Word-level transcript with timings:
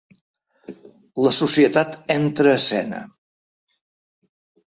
La 1.25 1.33
societat 1.39 1.93
entra 2.15 2.51
a 2.53 2.57
esena. 2.61 3.01